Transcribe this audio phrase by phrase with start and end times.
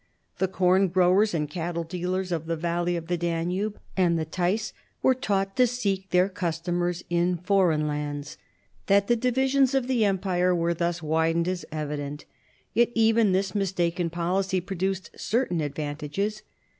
[0.39, 4.73] The corn growers and cattle dealers of the valleys of the Danube and the Theiss
[5.03, 8.39] were taught to seek their customers in foreign lands.
[8.87, 12.25] That the divisions of the Empire were thus widened is evident;
[12.73, 16.41] yet even this mistaken policy produced certain advantages.